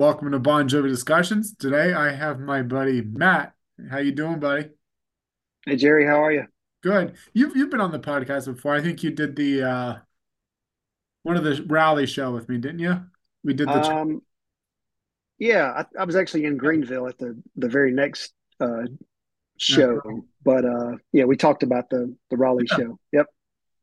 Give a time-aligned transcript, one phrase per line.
[0.00, 1.54] Welcome to Bon Jovi Discussions.
[1.54, 3.52] Today I have my buddy Matt.
[3.90, 4.70] How you doing, buddy?
[5.66, 6.46] Hey Jerry, how are you?
[6.82, 7.16] Good.
[7.34, 8.74] You've you've been on the podcast before.
[8.74, 9.96] I think you did the uh
[11.22, 12.98] one of the Raleigh show with me, didn't you?
[13.44, 14.22] We did the Um,
[15.38, 18.84] yeah, I, I was actually in Greenville at the the very next uh
[19.58, 20.00] show,
[20.42, 22.98] but uh yeah, we talked about the the Raleigh show.
[23.12, 23.26] Yep.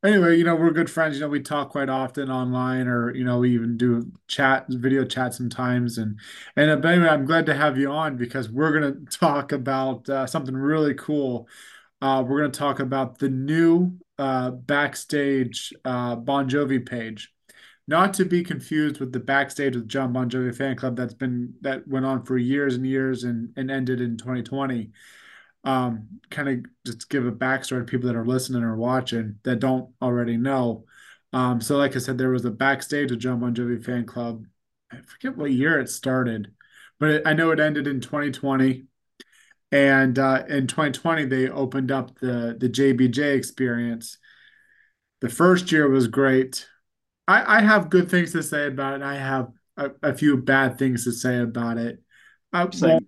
[0.04, 1.16] Anyway, you know, we're good friends.
[1.16, 5.04] You know, we talk quite often online, or you know, we even do chat, video
[5.04, 5.98] chat sometimes.
[5.98, 6.20] And
[6.54, 10.08] and uh, but anyway, I'm glad to have you on because we're gonna talk about
[10.08, 11.48] uh, something really cool.
[12.00, 17.32] Uh, we're gonna talk about the new uh, backstage uh, Bon Jovi page,
[17.86, 21.54] not to be confused with the backstage with John Bon Jovi fan club that's been
[21.62, 24.90] that went on for years and years and and ended in 2020
[25.64, 29.60] um, kind of just give a backstory to people that are listening or watching that
[29.60, 30.84] don't already know.
[31.32, 34.44] Um, so, like I said, there was a backstage of John Bon Jovi fan club.
[34.90, 36.52] I forget what year it started,
[36.98, 38.84] but it, I know it ended in 2020.
[39.70, 44.16] And uh, in 2020, they opened up the the JBJ experience.
[45.20, 46.66] The first year was great.
[47.26, 50.78] I, I have good things to say about it, I have a, a few bad
[50.78, 52.02] things to say about it.
[52.52, 53.06] I won't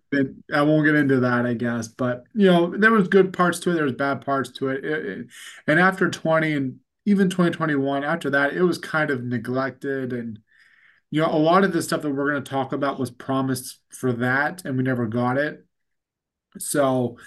[0.52, 1.88] I won't get into that, I guess.
[1.88, 4.84] But you know, there was good parts to it, there was bad parts to it.
[4.84, 5.26] It- it-
[5.66, 10.12] and after 20 and even 2021, after that, it was kind of neglected.
[10.12, 10.38] And
[11.10, 13.80] you know, a lot of the stuff that we're going to talk about was promised
[13.90, 15.64] for that, and we never got it.
[16.58, 17.18] So,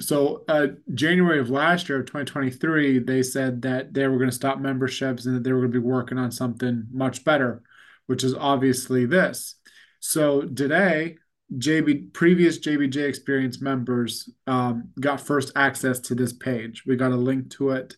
[0.00, 4.36] so uh, January of last year, of 2023, they said that they were going to
[4.36, 7.62] stop memberships and that they were going to be working on something much better,
[8.06, 9.56] which is obviously this.
[10.00, 11.18] So today,
[11.54, 16.84] JB previous JBJ experience members um, got first access to this page.
[16.86, 17.96] We got a link to it,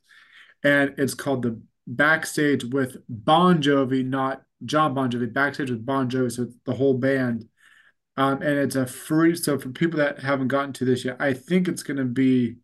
[0.63, 5.33] and it's called the Backstage with Bon Jovi, not John Bon Jovi.
[5.33, 7.49] Backstage with Bon Jovi, so the whole band
[8.19, 9.37] um, and it's a free.
[9.37, 12.57] So for people that haven't gotten to this yet, I think it's going to be.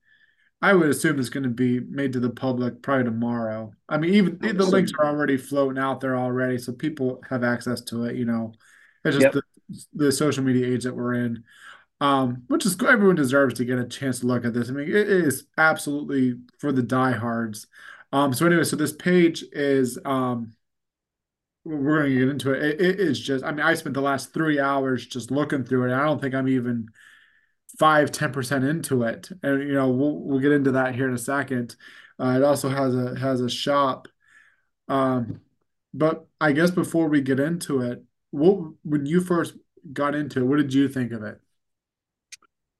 [0.61, 3.73] I would assume it's going to be made to the public probably tomorrow.
[3.89, 7.83] I mean, even the links are already floating out there already, so people have access
[7.83, 8.17] to it.
[8.17, 8.53] You know,
[9.05, 9.33] it's just Yep.
[9.35, 9.43] the
[9.93, 11.45] the social media age that we're in,
[12.01, 14.69] um, which is everyone deserves to get a chance to look at this.
[14.69, 17.67] I mean, it is absolutely for the diehards.
[18.13, 20.53] Um, so anyway, so this page is um,
[21.65, 22.63] we're going to get into it.
[22.63, 25.91] It, it is just, I mean, I spent the last three hours just looking through
[25.91, 25.95] it.
[25.95, 26.89] I don't think I'm even
[27.79, 29.31] five, ten percent into it.
[29.43, 31.75] And, you know, we'll, we'll get into that here in a second.
[32.21, 34.07] Uh, it also has a, has a shop.
[34.87, 35.41] Um,
[35.93, 39.55] but I guess before we get into it, what, when you first
[39.93, 41.41] got into it, what did you think of it?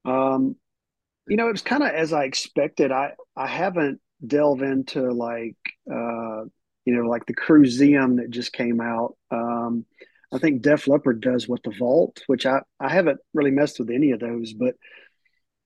[0.05, 0.57] Um,
[1.29, 2.93] you know, it was kind of as I expected.
[2.93, 5.57] I I haven't delved into like
[5.91, 6.45] uh,
[6.85, 9.17] you know, like the Crueseum that just came out.
[9.31, 9.87] Um,
[10.33, 13.91] I think Def Leppard does what the Vault, which I I haven't really messed with
[13.91, 14.75] any of those, but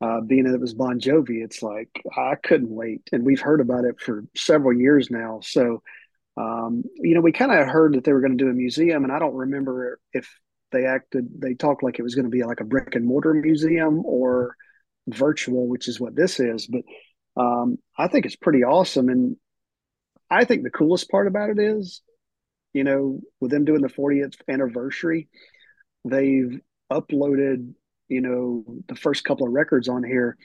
[0.00, 3.60] uh, being that it was Bon Jovi, it's like I couldn't wait, and we've heard
[3.60, 5.40] about it for several years now.
[5.42, 5.82] So,
[6.38, 9.04] um, you know, we kind of heard that they were going to do a museum,
[9.04, 10.28] and I don't remember if
[10.72, 11.28] they acted.
[11.38, 14.54] They talked like it was going to be like a brick and mortar museum or
[15.08, 16.66] virtual, which is what this is.
[16.66, 16.82] But
[17.40, 19.36] um, I think it's pretty awesome, and
[20.30, 22.02] I think the coolest part about it is,
[22.72, 25.28] you know, with them doing the 40th anniversary,
[26.04, 26.60] they've
[26.92, 27.72] uploaded,
[28.08, 30.36] you know, the first couple of records on here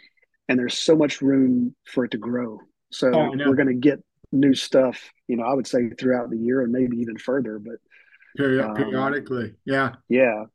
[0.47, 2.59] and there's so much room for it to grow.
[2.61, 4.03] Oh, So I we're going to get
[4.33, 7.59] new stuff, you know, I would say throughout the year and maybe even further.
[7.59, 7.75] But
[8.35, 9.53] Period, um, periodically.
[9.65, 9.93] Yeah.
[10.09, 10.45] yeah,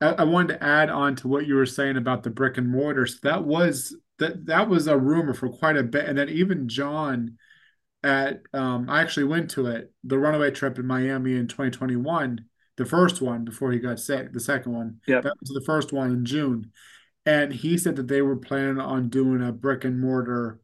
[0.00, 2.68] I, I wanted to add on to what you were saying about the brick and
[2.68, 3.20] mortars.
[3.20, 6.06] That was that that was a rumor for quite a bit.
[6.06, 7.38] And then even John
[8.02, 12.44] at um I actually went to it, the runaway trip in Miami in 2021,
[12.76, 15.00] the first one before he got sick, the second one.
[15.06, 15.20] Yeah.
[15.20, 16.72] That was the first one in June.
[17.24, 20.60] And he said that they were planning on doing a brick and mortar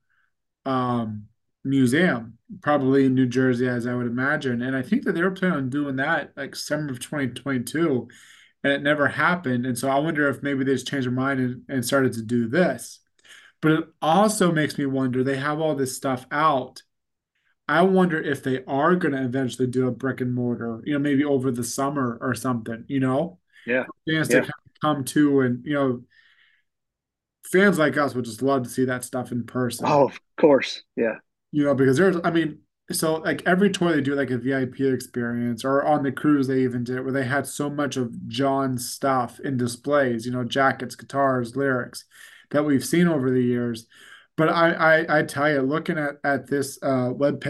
[0.65, 1.27] um
[1.65, 4.63] museum, probably in New Jersey, as I would imagine.
[4.63, 8.09] And I think that they were planning on doing that like summer of 2022,
[8.65, 9.67] and it never happened.
[9.67, 12.23] And so I wonder if maybe they just changed their mind and, and started to
[12.23, 13.01] do this.
[13.61, 16.83] But it also makes me wonder, they have all this stuff out
[17.69, 20.99] I wonder if they are going to eventually do a brick and mortar, you know,
[20.99, 24.41] maybe over the summer or something, you know, yeah, fans to yeah.
[24.41, 26.03] kind of come to and, you know,
[27.51, 30.83] fans like us would just love to see that stuff in person, Oh, of course.
[30.97, 31.17] Yeah.
[31.53, 32.59] You know, because there's, I mean,
[32.91, 36.63] so like every tour they do like a VIP experience or on the cruise they
[36.63, 40.97] even did where they had so much of John's stuff in displays, you know, jackets,
[40.97, 42.05] guitars, lyrics
[42.51, 43.87] that we've seen over the years.
[44.37, 47.41] But I, I, I tell you, looking at, at this uh, web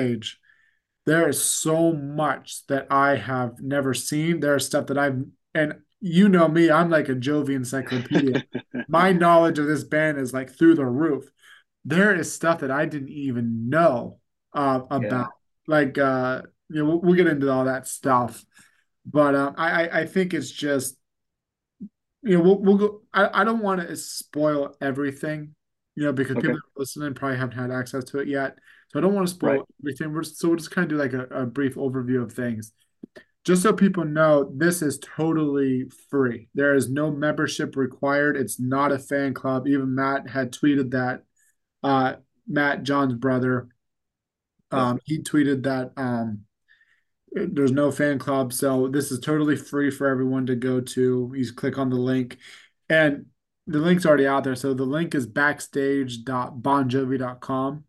[1.04, 4.40] There is so much that I have never seen.
[4.40, 8.44] There's stuff that I've and you know me, I'm like a Jovi encyclopedia.
[8.88, 11.30] My knowledge of this band is like through the roof.
[11.84, 14.18] There is stuff that I didn't even know
[14.52, 15.30] uh, Yeah, about.
[15.66, 18.44] Like, uh, you know, we'll, we'll get into all that stuff.
[19.04, 20.96] But uh, I, I think it's just,
[22.22, 23.00] you know, we'll, we'll go.
[23.12, 25.54] I, I don't want to spoil everything,
[25.96, 28.56] you know, because people okay, listening probably haven't had access to it yet.
[28.92, 30.12] So I don't want to right, spoil everything.
[30.12, 32.72] We're, so we'll just kind of do like a, a brief overview of things
[33.44, 36.48] just so people know, this is totally free.
[36.54, 38.36] There is no membership required.
[38.36, 39.66] It's not a fan club.
[39.66, 41.24] Even Matt had tweeted that.
[41.82, 43.68] Uh, Matt, John's brother,
[44.70, 46.44] um, he tweeted that um,
[47.32, 48.52] there's no fan club.
[48.52, 51.32] So this is totally free for everyone to go to.
[51.34, 52.38] You just click on the link,
[52.88, 53.26] and
[53.66, 54.54] the link's already out there.
[54.54, 57.84] So the link is backstage.bonjovi.com.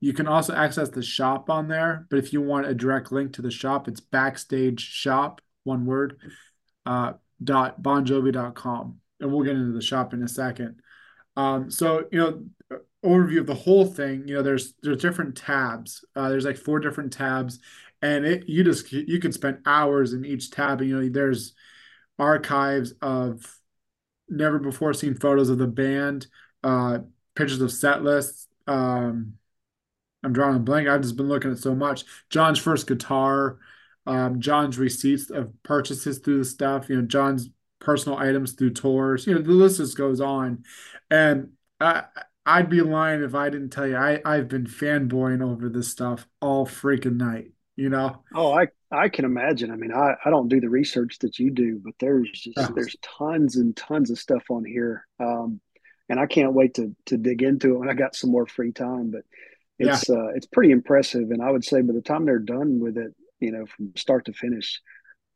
[0.00, 3.32] You can also access the shop on there, but if you want a direct link
[3.32, 6.18] to the shop, it's backstage shop, one word,
[6.86, 9.00] uh, dot bonjovi.com.
[9.18, 10.80] And we'll get into the shop in a second.
[11.36, 12.44] Um, so, you know,
[13.04, 16.04] overview of the whole thing, you know, there's there's different tabs.
[16.16, 17.60] Uh, there's like four different tabs,
[18.02, 20.80] and it you just you can spend hours in each tab.
[20.80, 21.54] And, you know, there's
[22.18, 23.58] archives of
[24.28, 26.26] never before seen photos of the band,
[26.62, 26.98] uh,
[27.34, 29.34] pictures of set lists, um,
[30.24, 30.88] I'm drawing a blank.
[30.88, 32.04] I've just been looking at so much.
[32.30, 33.58] John's first guitar,
[34.06, 39.26] um, John's receipts of purchases through the stuff, you know, John's personal items through tours.
[39.26, 40.64] You know, the list just goes on.
[41.10, 41.50] And
[41.80, 42.04] I
[42.48, 46.26] I'd be lying if I didn't tell you I, I've been fanboying over this stuff
[46.40, 48.24] all freaking night, you know?
[48.34, 49.70] Oh, I I can imagine.
[49.70, 52.74] I mean, I I don't do the research that you do, but there's just Yeah.
[52.74, 55.06] there's tons and tons of stuff on here.
[55.18, 55.60] Um,
[56.08, 58.72] and I can't wait to to dig into it when I got some more free
[58.72, 59.10] time.
[59.10, 59.22] But
[59.80, 62.80] Yeah, it's uh it's pretty impressive, and I would say by the time they're done
[62.80, 64.80] with it, you know, from start to finish,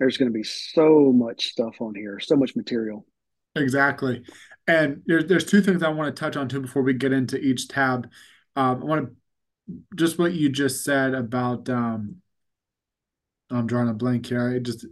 [0.00, 3.06] there's going to be so much stuff on here, so much material.
[3.54, 4.24] exactly.
[4.66, 7.38] And there's there's two things I want to touch on too before we get into
[7.38, 8.08] each tab.
[8.54, 9.16] Um, I want to
[9.96, 12.16] just what you just said about um,
[13.50, 14.54] I'm drawing a blank here.
[14.54, 14.86] I just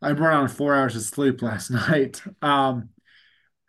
[0.00, 2.22] I burned on four hours of sleep last night.
[2.42, 2.90] Um,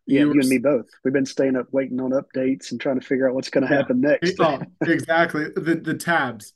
[0.08, 0.88] Yeah, you were, you and me both.
[1.04, 3.74] We've been staying up waiting on updates and trying to figure out what's going to
[3.74, 3.80] yeah.
[3.80, 4.36] happen next.
[4.40, 5.46] Oh, exactly.
[5.56, 6.54] The the tabs.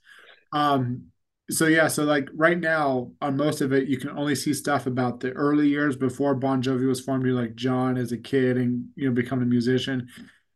[0.52, 1.12] Um,
[1.50, 4.86] so yeah, so like right now on most of it, you can only see stuff
[4.88, 8.58] about the early years before Bon Jovi was formed, you like John as a kid
[8.58, 10.10] and you know becoming a musician.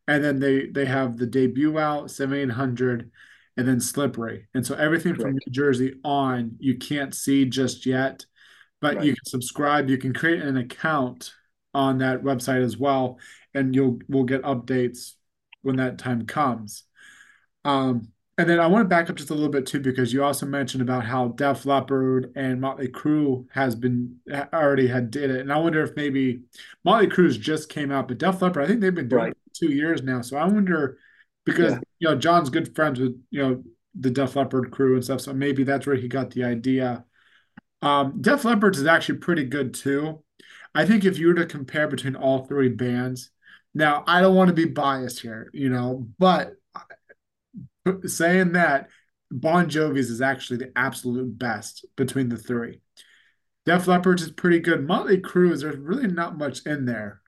[0.08, 3.12] And then they they have the debut out, 7800,
[3.58, 4.48] and then Slippery.
[4.54, 8.26] And so everything from New Jersey on, you can't see just yet.
[8.82, 9.90] but you can subscribe.
[9.90, 11.34] You can create an account
[11.74, 13.20] on that website as well,
[13.54, 15.14] and you'll we'll get updates
[15.64, 16.84] when that time comes.
[17.66, 20.24] Um, and then I want to back up just a little bit too, because you
[20.24, 24.18] also mentioned about how Def Leppard and Motley Crue has been
[24.54, 26.42] already had did it, and I wonder if maybe
[26.84, 29.38] Motley Crue's just came out, but Def Leppard, I think they've been doing it Right.
[29.48, 30.22] for two years now.
[30.22, 30.98] So I wonder
[31.46, 31.80] because Yeah.
[32.00, 33.64] you know John's good friends with you know
[34.00, 37.06] the Def Leppard crew and stuff, so maybe that's where he got the idea
[37.82, 40.24] um, Def Leppard's is actually pretty good too.
[40.76, 43.30] I think if you were to compare between all three bands,
[43.74, 46.54] now I don't want to be biased here, you know, but
[48.06, 48.90] saying that
[49.32, 52.80] Bon Jovi's is actually the absolute best between the three.
[53.66, 54.86] Def Leppard's is pretty good.
[54.86, 57.22] Motley Crue is there's really not much in there.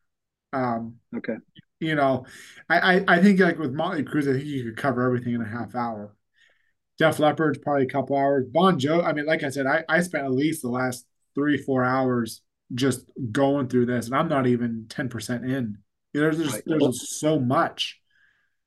[0.54, 1.38] Um, Okay.
[1.80, 2.26] you know,
[2.70, 5.42] I, I I think like with Motley Crue, I think you could cover everything in
[5.42, 6.16] a half hour.
[6.98, 8.46] Def Leppard's probably a couple hours.
[8.52, 11.58] Bon Jovi, I mean, like I said, I, I spent at least the last three,
[11.58, 12.42] four hours
[12.74, 15.78] just going through this, and I'm not even 10% in.
[16.14, 18.00] You know, There's there's so much.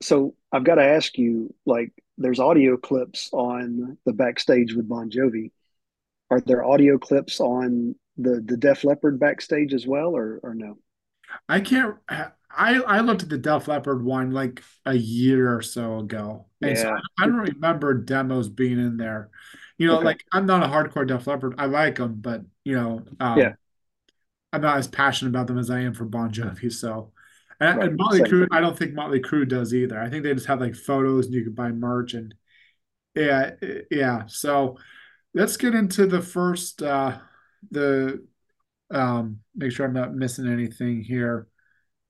[0.03, 5.11] So I've got to ask you, like, there's audio clips on the backstage with Bon
[5.11, 5.51] Jovi.
[6.31, 10.79] Are there audio clips on the the Def Leppard backstage as well, or or no?
[11.49, 15.99] I can't, I, I looked at the Def Leppard one like a year or so
[15.99, 17.01] ago, and so Yeah.
[17.19, 19.31] I, I don't remember demos being in there.
[19.79, 20.01] You know, Okay.
[20.01, 21.55] like I'm not a hardcore Def Leppard.
[21.59, 23.53] I like them, but you know, Yeah.
[23.53, 23.57] um,
[24.53, 26.73] I'm not as passionate about them as I am for Bon Jovi.
[26.73, 27.13] So,
[27.61, 27.89] and, Right.
[27.89, 30.01] and Motley Crue, I don't think Motley Crue does either.
[30.01, 32.35] I think they just have like photos and you can buy merch and
[33.15, 33.53] yeah,
[33.91, 34.23] yeah.
[34.27, 34.79] So
[35.35, 37.19] let's get into the first uh
[37.71, 38.25] the
[38.91, 41.49] um make sure I'm not missing anything here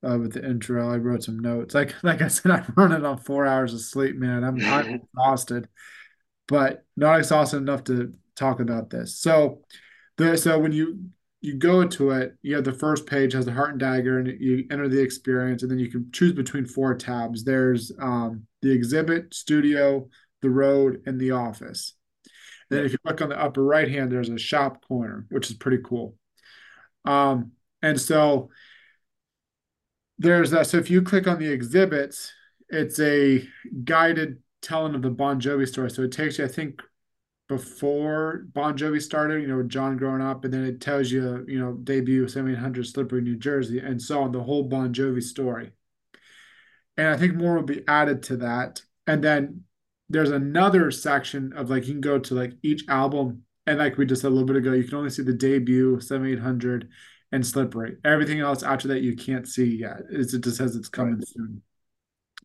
[0.06, 0.92] uh with the intro.
[0.92, 1.74] I wrote some notes.
[1.74, 4.44] Like like I said, I'm running on four hours of sleep, man.
[4.44, 5.68] I'm I'm exhausted
[6.46, 9.18] but not exhausted enough to talk about this.
[9.18, 9.60] So
[10.16, 11.10] the so when you
[11.40, 14.40] you go to it, you have the first page has the heart and dagger, and
[14.40, 17.44] you enter the experience, and then you can choose between four tabs.
[17.44, 20.08] There's um, the exhibit, studio,
[20.42, 21.94] the road, and the office.
[22.70, 25.48] And then if you look on the upper right hand, there's a shop corner, which
[25.50, 26.16] is pretty cool.
[27.04, 27.52] Um,
[27.82, 28.50] and so
[30.18, 30.66] there's that.
[30.66, 32.32] So if you click on the exhibits,
[32.68, 33.48] it's a
[33.84, 35.90] guided telling of the Bon Jovi story.
[35.90, 36.82] So it takes you, I think,
[37.48, 41.58] before Bon Jovi started, you know, John growing up, and then it tells you, you
[41.58, 45.70] know, debut 7800 Slippery, New Jersey, and so on, the whole Bon Jovi story.
[46.96, 48.82] And I think more will be added to that.
[49.06, 49.64] And then
[50.10, 54.04] there's another section of like, you can go to like each album, and like we
[54.06, 56.88] just said a little bit ago, you can only see the debut 7800
[57.32, 57.96] and Slippery.
[58.04, 60.00] Everything else after that, you can't see yet.
[60.10, 61.28] It's, it just says it's coming Right.
[61.28, 61.62] soon.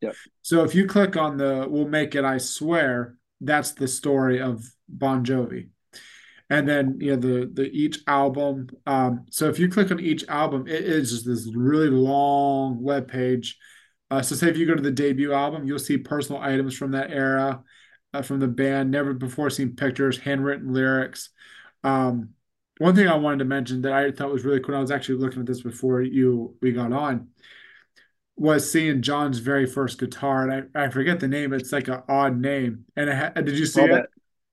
[0.01, 0.15] Yep.
[0.41, 4.63] So if you click on the We'll Make It, I Swear, that's the story of
[4.87, 5.69] Bon Jovi.
[6.49, 8.69] And then you know the the each album.
[8.85, 13.07] Um, so if you click on each album, it is just this really long web
[13.07, 13.57] page.
[14.11, 16.91] Uh, so say if you go to the debut album, you'll see personal items from
[16.91, 17.63] that era,
[18.13, 21.29] uh, from the band, never before seen pictures, handwritten lyrics.
[21.83, 22.29] Um,
[22.77, 25.19] one thing I wanted to mention that I thought was really cool, I was actually
[25.19, 27.29] looking at this before you we got on,
[28.35, 31.53] was seeing John's very first guitar, and I, I forget the name.
[31.53, 32.85] It's like an odd name.
[32.95, 33.89] And it ha did you see it?
[33.91, 34.09] that.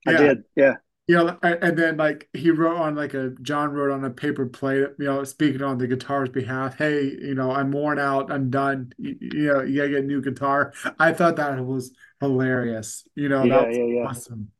[0.06, 0.44] I Yeah, did.
[0.56, 0.74] Yeah.
[1.08, 4.46] you know, and then like he wrote on like a John wrote on a paper
[4.46, 6.76] plate, you know, speaking on the guitar's behalf.
[6.78, 8.30] Hey, you know, I'm worn out.
[8.32, 8.92] I'm done.
[8.98, 10.72] You, you know, you gotta get a new guitar.
[10.98, 13.04] I thought that was hilarious.
[13.16, 13.66] You know, that Yeah.
[13.66, 13.84] was Yeah.
[13.84, 14.10] Yeah.
[14.10, 14.52] awesome.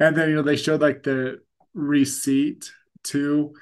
[0.00, 1.40] And then you know they showed like the
[1.74, 2.72] receipt
[3.04, 3.54] too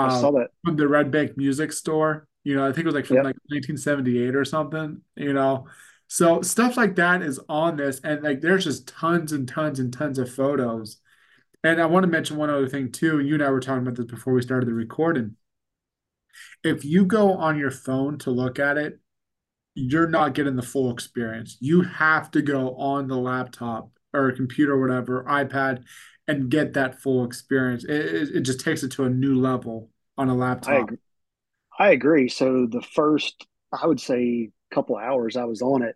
[0.00, 0.50] I uh, saw that.
[0.64, 2.28] from the Red Bank Music Store.
[2.44, 3.24] You know, I think it was like from Yep.
[3.24, 5.66] like 1978 or something, you know.
[6.08, 9.92] So stuff like that is on this, and like there's just tons and tons and
[9.92, 10.98] tons of photos.
[11.64, 13.20] And I want to mention one other thing too.
[13.20, 15.36] You and I were talking about this before we started the recording.
[16.62, 18.98] If you go on your phone to look at it,
[19.74, 21.56] you're not getting the full experience.
[21.60, 25.84] You have to go on the laptop or computer or whatever, iPad,
[26.28, 27.84] and get that full experience.
[27.84, 30.72] It, it, it just takes it to a new level on a laptop.
[30.80, 30.98] agree.
[31.78, 32.28] I agree.
[32.28, 35.94] So the first, I would say, couple hours I was on it,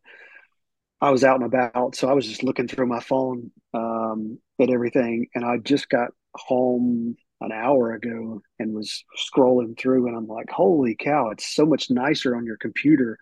[1.01, 4.71] I was out and about, so I was just looking through my phone um, at
[4.71, 10.27] everything, and I just got home an hour ago and was scrolling through, and I'm
[10.27, 11.31] like, "Holy cow!
[11.31, 13.19] It's so much nicer on your computer."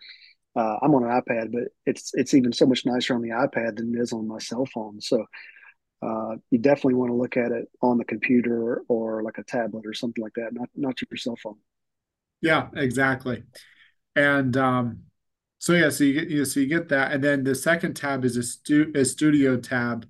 [0.56, 3.76] Uh, I'm on an iPad, but it's it's even so much nicer on the iPad
[3.76, 5.00] than it is on my cell phone.
[5.00, 5.26] So
[6.02, 9.86] uh, you definitely want to look at it on the computer or like a tablet
[9.86, 11.56] or something like that, not not your cell phone.
[12.40, 13.45] Yeah, exactly.
[14.14, 15.00] And um,
[15.59, 18.25] so yeah, so you get you so you get that, and then the second tab
[18.25, 20.07] is a stu a studio tab,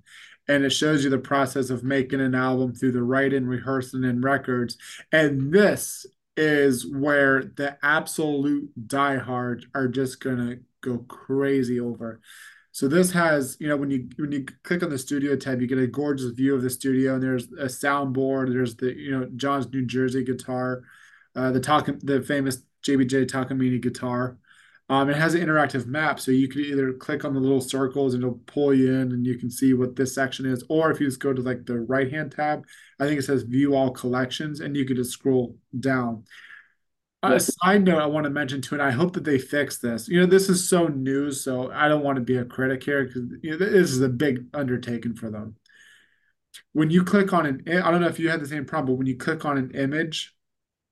[0.47, 4.23] and it shows you the process of making an album through the writing, rehearsing, and
[4.23, 4.77] records.
[5.11, 6.05] And this
[6.37, 12.21] is where the absolute diehards are just gonna go crazy over.
[12.71, 15.67] So this has, you know, when you when you click on the studio tab, you
[15.67, 18.53] get a gorgeous view of the studio, and there's a soundboard.
[18.53, 20.83] There's the, you know, John's New Jersey guitar,
[21.37, 24.37] uh, the talk, the famous JBJ Takamine guitar.
[24.89, 28.13] Um, it has an interactive map, so you can either click on the little circles
[28.13, 30.63] and it'll pull you in, and you can see what this section is.
[30.69, 32.65] Or if you just go to like the right hand tab,
[32.99, 36.23] I think it says View All Collections, and you could just scroll down.
[37.23, 37.41] A Yep.
[37.41, 40.07] side note I want to mention too, and I hope that they fix this.
[40.07, 43.03] You know, this is so new, so I don't want to be a critic here
[43.05, 45.55] because you know, this is a big undertaking for them.
[46.73, 48.97] When you click on an, I don't know if you had the same problem, but
[48.99, 50.36] when you click on an image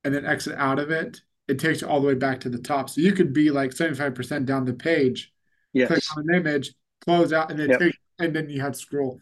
[0.06, 2.58] and then exit out of it, it takes you all the way back to the
[2.60, 2.90] top.
[2.90, 5.34] So you could be like 75% down the page,
[5.76, 7.80] click on an image, close out, and then Yep.
[7.80, 9.20] take, and then you had to scroll.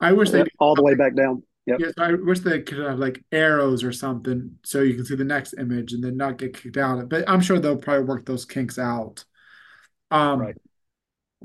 [0.00, 1.42] I wish they All the way back down.
[1.66, 1.80] Yep.
[1.80, 5.24] Yes, I wish they could have like arrows or something so you can see the
[5.24, 7.08] next image and then not get kicked out.
[7.08, 9.24] But I'm sure they'll probably work those kinks out.
[10.10, 10.56] Um, Right.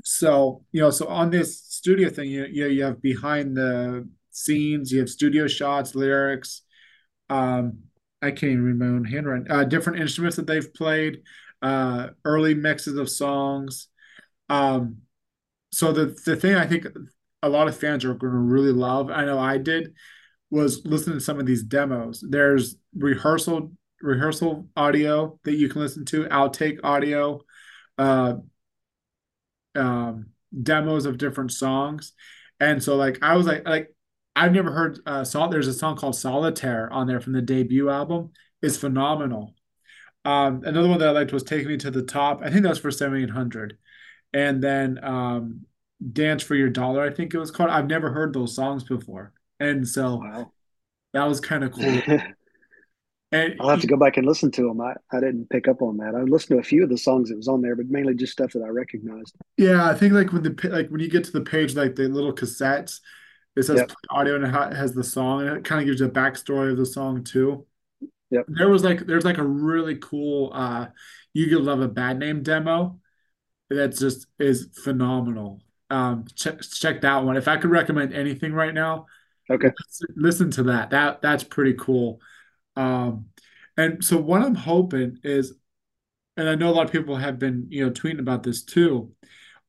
[0.04, 4.92] so you know, so on this studio thing, you you, you have behind the scenes,
[4.92, 6.62] you have studio shots, lyrics.
[7.28, 7.78] Um,
[8.22, 9.50] I can't even read my own handwriting.
[9.50, 11.22] Uh, different instruments that they've played,
[11.60, 13.88] uh, early mixes of songs.
[14.48, 14.98] Um,
[15.72, 16.86] so the the thing I think
[17.42, 19.94] a lot of fans are going to really love, I know I did,
[20.50, 22.24] was listening to some of these demos.
[22.26, 27.40] There's rehearsal rehearsal audio that you can listen to, outtake audio,
[27.98, 28.34] uh,
[29.74, 30.26] um,
[30.62, 32.12] demos of different songs,
[32.60, 33.94] and so like I was like like
[34.34, 35.50] I've never heard uh, song.
[35.50, 38.30] There's a song called Solitaire on there from the debut album.
[38.62, 39.54] It's phenomenal.
[40.24, 42.42] Um, another one that I liked was Take Me to the Top.
[42.42, 43.78] I think that was for 7800.
[44.32, 45.62] And then um,
[46.12, 47.70] Dance for Your Dollar, I think it was called.
[47.70, 49.32] I've never heard those songs before.
[49.60, 50.52] And so Wow.
[51.14, 52.02] that was kind of cool.
[53.32, 54.80] And I'll have to go back and listen to them.
[54.80, 56.14] I, I didn't pick up on that.
[56.14, 58.32] I listened to a few of the songs that was on there, but mainly just
[58.32, 59.34] stuff that I recognized.
[59.56, 62.08] yeah, I think like when the like when you get to the page, like the
[62.08, 63.00] little cassettes,
[63.56, 63.88] it says Yep.
[63.88, 66.70] play audio and it has the song, and it kind of gives you a backstory
[66.70, 67.66] of the song too.
[68.30, 68.46] Yep.
[68.48, 70.86] there was like there's like a really cool uh
[71.34, 72.98] You Could Love a Bad Name demo
[73.68, 75.60] that's just is phenomenal.
[75.90, 77.36] Um, check check that one.
[77.36, 79.06] If I could recommend anything right now,
[79.50, 79.70] Okay.
[79.86, 80.90] listen, listen to that.
[80.90, 82.20] That that's pretty cool.
[82.76, 83.26] Um,
[83.76, 85.54] and so what I'm hoping is,
[86.36, 89.12] and I know a lot of people have been, you know, tweeting about this too.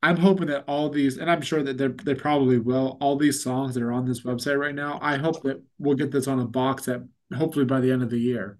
[0.04, 3.42] I'm hoping that all these, and I'm sure that they they probably will, all these
[3.42, 6.40] songs that are on this website right now, I hope that we'll get this on
[6.40, 7.00] a box that
[7.34, 8.58] hopefully by the end of the year.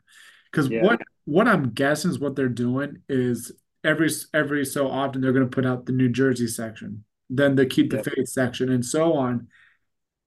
[0.50, 0.82] Because Yeah.
[0.82, 5.50] what what I'm guessing is what they're doing is every every so often they're going
[5.50, 8.04] to put out the New Jersey section, then the Keep the Yep.
[8.06, 9.48] Faith section, and so on.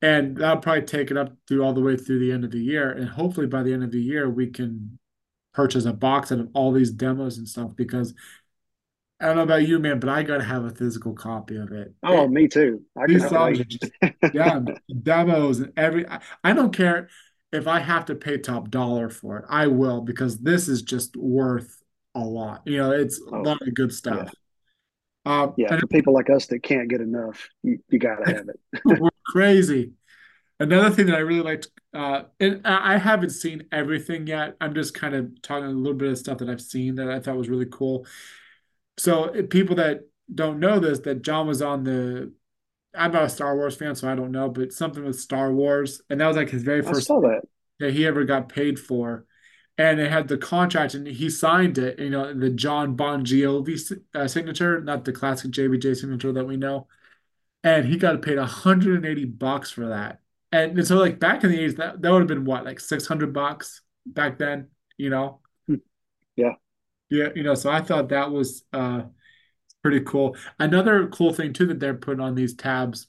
[0.03, 2.59] And that'll probably take it up through all the way through the end of the
[2.59, 2.91] year.
[2.91, 4.99] And hopefully by the end of the year, we can
[5.53, 8.13] purchase a box out of all these demos and stuff because
[9.19, 11.93] I don't know about you, man, but I gotta have a physical copy of it.
[12.03, 12.83] Oh, me too.
[12.97, 13.91] I these songs are just
[14.31, 14.59] yeah,
[15.03, 17.09] demos and every I, I don't care
[17.51, 19.45] if I have to pay top dollar for it.
[19.49, 21.81] I will because this is just worth
[22.15, 22.63] a lot.
[22.65, 24.23] You know, it's a Oh, lot of good yeah.
[24.23, 24.33] stuff.
[25.25, 25.71] Uh, Yeah.
[25.71, 28.59] and For people like us that can't get enough, you, you got to have it.
[28.85, 29.93] we're crazy.
[30.59, 34.57] Another thing that I really liked, uh, and I haven't seen everything yet.
[34.61, 37.19] I'm just kind of talking a little bit of stuff that I've seen that I
[37.19, 38.07] thought was really cool.
[38.97, 40.01] So people that
[40.33, 42.33] don't know this, that John was on the,
[42.95, 46.01] I'm not a Star Wars fan, so I don't know, but something with Star Wars,
[46.09, 47.41] and that was like his very first saw that.
[47.79, 49.25] that he ever got paid for.
[49.79, 54.01] And it had the contract, and he signed it, you know, the John Bon Jovi
[54.15, 56.87] uh, signature, not the classic JBJ signature that we know.
[57.63, 60.19] And he got paid 180 bucks for that.
[60.51, 62.79] And, and so, like back in the 80s, that, that would have been what, like
[62.79, 65.41] 600 bucks back then, you know?
[66.35, 66.53] Yeah.
[67.09, 69.03] Yeah, you know, so I thought that was uh
[69.81, 70.35] pretty cool.
[70.59, 73.07] Another cool thing too that they're putting on these tabs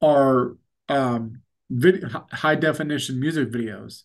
[0.00, 0.56] are
[0.88, 4.02] um video high definition music videos.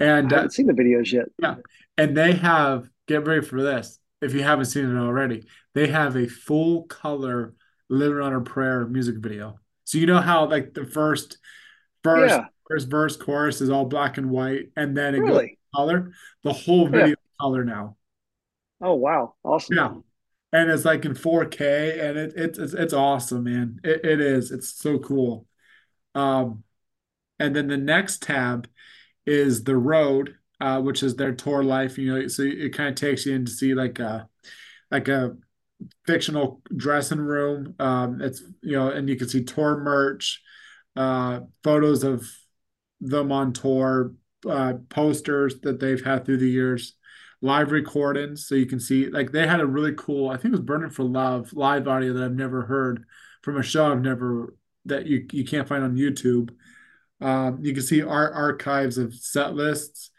[0.00, 1.26] And I haven't seen the videos yet.
[1.40, 1.56] yeah,
[1.96, 6.16] and they have, get ready for this, if you haven't seen it already, they have
[6.16, 7.54] a full color
[7.88, 9.58] Living on a Prayer music video.
[9.84, 11.38] So you know how like the first
[12.04, 12.46] first Yeah.
[12.68, 15.40] first verse chorus is all black and white and then it goes
[15.74, 16.12] color?
[16.44, 17.96] The whole video color now.
[18.80, 19.34] Oh, wow.
[19.42, 19.76] Awesome.
[19.76, 19.94] Yeah.
[20.52, 23.80] And it's like in 4K and it, it it's it's awesome, man.
[23.84, 24.50] It, it is.
[24.50, 25.46] It's so cool.
[26.14, 26.64] Um,
[27.38, 28.66] and then the next tab
[29.26, 31.98] is the road, uh, which is their tour life.
[31.98, 34.28] You know, so it kind of takes you in to see like a
[34.90, 35.36] like a
[36.06, 37.74] fictional dressing room.
[37.78, 40.42] Um, it's you know, and you can see tour merch,
[40.96, 42.26] uh, photos of
[43.00, 44.14] them on tour,
[44.48, 46.94] uh, posters that they've had through the years,
[47.40, 48.46] live recordings.
[48.46, 50.90] So you can see like they had a really cool, I think it was Burning
[50.90, 53.04] for Love live audio that I've never heard
[53.42, 54.54] from a show I've never
[54.86, 56.50] that you you can't find on YouTube.
[57.20, 60.10] Um, you can see art archives of set lists,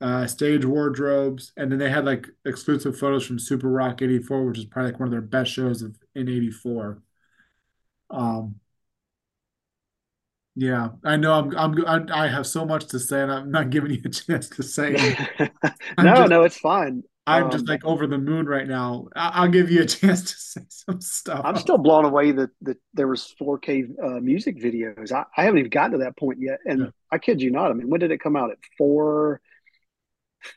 [0.00, 4.58] uh, stage wardrobes, and then they had like exclusive photos from Super Rock 84, which
[4.58, 7.02] is probably like one of their best shows of in 84.
[8.10, 8.56] Um,
[10.56, 13.70] yeah, I know I'm, I'm I'm I have so much to say and I'm not
[13.70, 14.96] giving you a chance to say
[15.98, 17.02] No, just no, it's fine.
[17.26, 19.08] I'm just Um, like over the moon right now.
[19.16, 21.46] I- I'll give you a chance to say some stuff.
[21.46, 25.12] I'm still blown away that that there was 4K uh, music videos.
[25.12, 26.58] I, I haven't even gotten to that point yet.
[26.76, 26.86] Yeah.
[26.86, 27.70] And I kid you not.
[27.70, 28.50] I mean, when did it come out?
[28.50, 29.40] At four,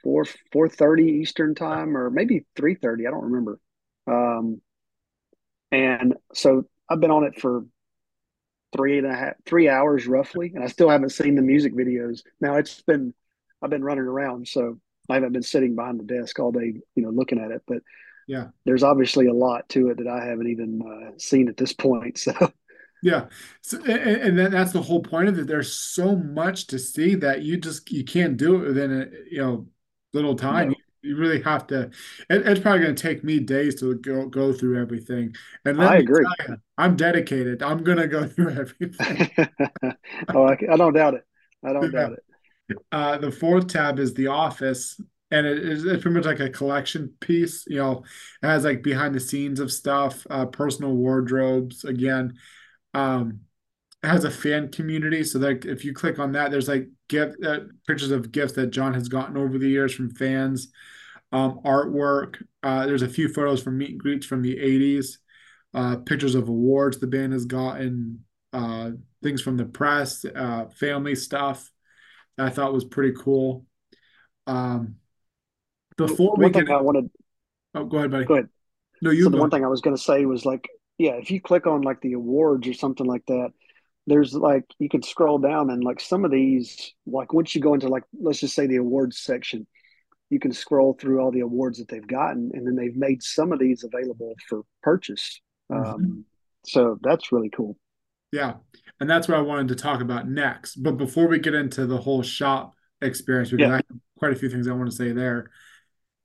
[0.03, 3.07] four, four thirty Eastern time, or maybe three thirty.
[3.07, 3.59] I don't remember.
[4.07, 4.61] Um,
[5.71, 7.65] and so I've been on it for
[8.75, 12.21] three and a half, three hours roughly, and I still haven't seen the music videos.
[12.41, 13.13] Now it's been,
[13.61, 14.79] I've been running around, so
[15.09, 17.63] I haven't been sitting behind the desk all day, you know, looking at it.
[17.67, 17.79] But
[18.27, 18.49] Yeah.
[18.65, 22.19] there's obviously a lot to it that I haven't even uh, seen at this point.
[22.29, 22.53] So
[23.01, 23.27] Yeah.
[23.61, 25.47] So, and, and that's the whole point of it.
[25.47, 29.37] There's so much to see that you just you can't do it within a you
[29.37, 29.67] know
[30.13, 30.69] little time.
[30.69, 31.83] No, you really have to.
[32.29, 35.35] It, it's probably going to take me days to go go through everything.
[35.65, 36.25] And I agree.
[36.47, 37.63] you, I'm dedicated.
[37.63, 39.29] I'm going to go through everything.
[40.33, 41.23] oh, I, I don't doubt it.
[41.63, 42.19] I don't doubt it.
[42.91, 46.51] Uh, the fourth tab is The Office, and it is it's pretty much like a
[46.51, 47.65] collection piece.
[47.65, 48.03] You know,
[48.43, 51.83] it has like behind the scenes of stuff, uh, personal wardrobes.
[51.83, 52.35] Again,
[52.93, 53.39] um,
[54.03, 55.23] it has a fan community.
[55.23, 58.67] So like if you click on that, there's like gift uh, pictures of gifts that
[58.67, 60.69] John has gotten over the years from fans,
[61.31, 62.41] um, artwork.
[62.63, 65.17] Uh, there's a few photos from meet and greets from the 80s,
[65.73, 68.91] uh, pictures of awards the band has gotten, uh,
[69.21, 71.71] things from the press, uh, family stuff.
[72.37, 73.65] that I thought was pretty cool.
[74.47, 74.95] Um,
[75.97, 77.09] before we One get, thing I wanted,
[77.75, 78.25] oh, go ahead, buddy.
[78.25, 78.49] go ahead.
[79.01, 79.23] No, you.
[79.23, 79.41] So the go.
[79.41, 80.67] one thing I was going to say was like,
[80.97, 83.51] yeah, if you click on like the awards or something like that,
[84.09, 87.73] there's like you can scroll down and like some of these like once you go
[87.73, 89.65] into like let's just say the awards section
[90.29, 93.51] you can scroll through all the awards that they've gotten and then they've made some
[93.51, 95.41] of these available for purchase
[95.71, 95.93] Mhm.
[95.93, 96.25] um,
[96.65, 97.75] so that's really cool
[98.31, 98.55] Yeah.
[98.99, 100.75] And that's what I wanted to talk about next.
[100.83, 104.35] But before we get into the whole shop experience, because yeah I have quite a
[104.35, 105.49] few things I want to say there,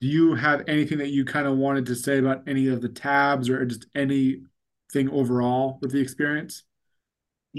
[0.01, 2.89] do you have anything that you kind of wanted to say about any of the
[2.89, 6.63] tabs or just anything overall with the experience?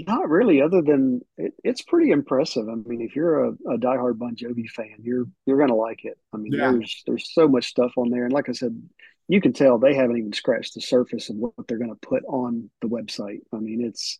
[0.05, 2.69] Not really other than it, it's pretty impressive.
[2.69, 6.17] I mean if you're a, a diehard bon jovi fan you're you're gonna like it.
[6.33, 6.59] I mean Yeah.
[6.59, 8.23] there's there's so much stuff on there.
[8.25, 8.79] And like i said
[9.27, 12.23] you can tell they haven't even scratched the surface of what they're going to put
[12.25, 13.41] on the website.
[13.53, 14.19] I mean it's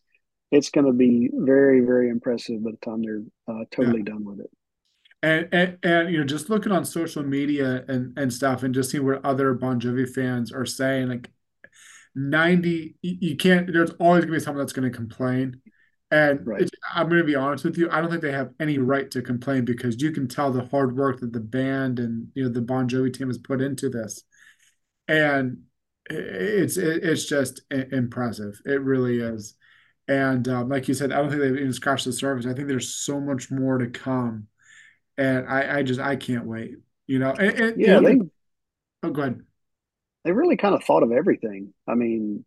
[0.50, 3.94] it's going to be very very impressive by the time they're uh, Yeah.
[3.94, 4.50] totally done with it.
[5.22, 8.90] And, and and you know, just looking on social media and and stuff, and just
[8.90, 11.30] seeing what other Bon Jovi fans are saying, like
[12.18, 13.72] 90, you, can't.
[13.72, 15.60] There's always gonna be someone that's gonna complain,
[16.10, 17.90] and right I'm gonna be honest with you.
[17.90, 20.96] I don't think they have any right to complain because you can tell the hard
[20.96, 24.22] work that the band and you know the Bon Jovi team has put into this,
[25.06, 25.62] and
[26.10, 28.60] it's it's just impressive.
[28.64, 29.54] It really is.
[30.08, 32.46] And um, like you said, I don't think they've even scratched the surface.
[32.46, 34.48] I think there's so much more to come
[35.18, 36.76] and I, I just I can't wait.
[37.06, 38.18] You know, and, and yeah they
[39.02, 39.40] oh go ahead.
[40.28, 42.44] They really kind of thought of everything i mean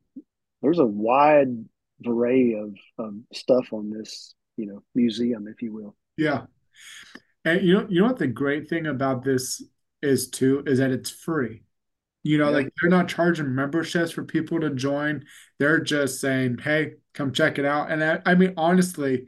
[0.61, 1.65] there's a wide
[2.05, 6.45] array of, of stuff on this you know museum if you will Yeah.
[7.43, 9.63] And you know you know what the great thing about this
[10.01, 11.63] is too is that it's free.
[12.23, 15.25] You know, yeah like they're not charging memberships for people to join.
[15.59, 19.25] They're just saying, "Hey, come check it out." And I, I mean, honestly,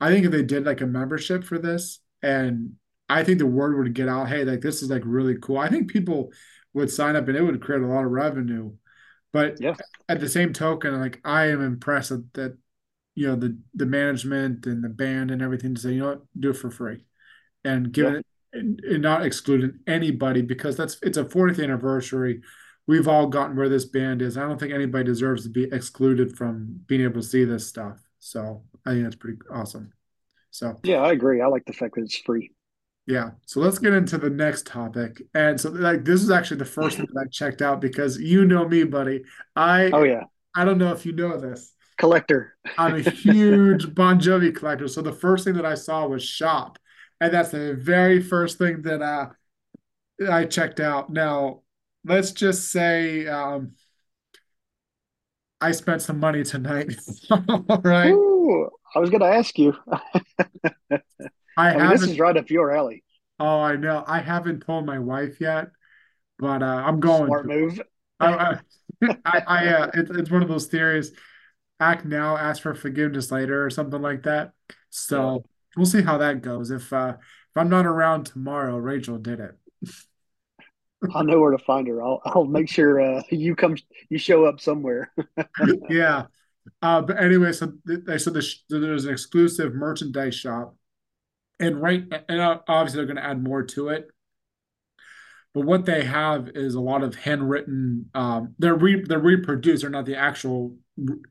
[0.00, 2.74] I think if they did like a membership for this, and
[3.08, 5.68] I think the word would get out, "Hey, like this is like really cool." I
[5.68, 6.32] think people
[6.76, 8.72] would sign up and it would create a lot of revenue.
[9.32, 9.74] But yeah
[10.08, 12.56] at the same token, like I am impressed that, that
[13.14, 16.22] you know the the management and the band and everything to say, you know what,
[16.38, 17.04] do it for free
[17.64, 22.42] and yeah giving it and, and not excluding anybody because that's it's a 40th anniversary.
[22.86, 24.38] We've all gotten where this band is.
[24.38, 27.98] I don't think anybody deserves to be excluded from being able to see this stuff.
[28.20, 29.92] So I think that's pretty awesome.
[30.52, 31.40] So Yeah, I agree.
[31.40, 32.52] I like the fact that it's free.
[33.06, 35.22] Yeah, so let's get into the next topic.
[35.34, 38.44] And so like this is actually the first thing that I checked out because you
[38.44, 39.22] know me, buddy.
[39.54, 41.72] I Oh yeah, I don't know if you know this.
[41.98, 42.56] collector.
[42.76, 44.88] I'm a huge Bon Jovi collector.
[44.88, 46.78] So the first thing that I saw was Shop.
[47.20, 49.28] And that's the very first thing that uh,
[50.30, 51.08] I checked out.
[51.08, 51.62] Now,
[52.04, 53.72] let's just say um,
[55.60, 56.94] I spent some money tonight.
[57.30, 58.10] All right.
[58.10, 59.74] Ooh, I was going to ask you.
[61.56, 63.04] I I mean, this is right up your alley.
[63.38, 64.04] oh, I know.
[64.06, 65.68] I haven't told my wife yet,
[66.38, 67.54] but uh, I'm going Smart to.
[67.54, 67.80] move.
[68.20, 71.12] I, I, I, I uh, it, it's one of those theories.
[71.80, 74.52] act now, ask for forgiveness later, or something like that.
[74.90, 75.44] So
[75.76, 76.70] we'll see how that goes.
[76.70, 79.54] If uh if I'm not around tomorrow, Rachel did it.
[81.14, 82.02] I know where to find her.
[82.02, 83.76] I'll I'll make sure uh, you come
[84.08, 85.12] you show up somewhere.
[85.90, 86.26] Yeah.
[86.82, 90.74] Uh, but anyway, so they said the, so there's an exclusive merchandise shop,
[91.58, 94.08] and right, and obviously they're going to add more to it.
[95.54, 98.10] But what they have is a lot of handwritten.
[98.14, 99.82] Um, they're re, they're reproduced.
[99.82, 100.76] They're not the actual